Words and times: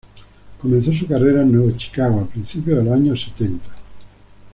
Comenzó 0.59 0.91
su 0.93 1.05
carrera 1.05 1.43
en 1.43 1.51
Nueva 1.51 1.77
Chicago 1.77 2.21
a 2.21 2.25
principios 2.25 2.79
de 2.79 2.85
los 2.85 2.93
años 2.95 3.21
setentas. 3.21 3.75